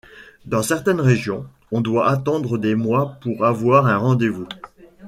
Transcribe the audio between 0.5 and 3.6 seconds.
certaines régions, on doit attendre des mois pour